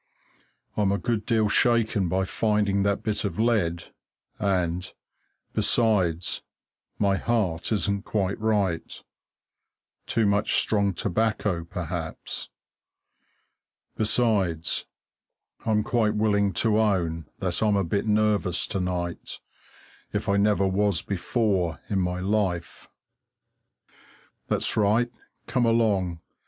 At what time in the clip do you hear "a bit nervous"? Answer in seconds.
17.75-18.65